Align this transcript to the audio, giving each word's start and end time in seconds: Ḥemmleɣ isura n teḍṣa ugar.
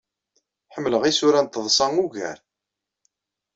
Ḥemmleɣ 0.73 1.03
isura 1.05 1.41
n 1.41 1.47
teḍṣa 1.47 1.87
ugar. 2.03 2.37